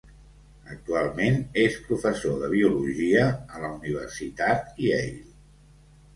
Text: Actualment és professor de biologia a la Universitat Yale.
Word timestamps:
Actualment 0.75 1.37
és 1.63 1.77
professor 1.89 2.39
de 2.45 2.49
biologia 2.55 3.27
a 3.59 3.63
la 3.67 3.71
Universitat 3.77 4.83
Yale. 4.89 5.15